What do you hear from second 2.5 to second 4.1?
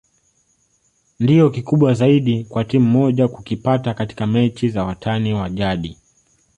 timu moja kukipata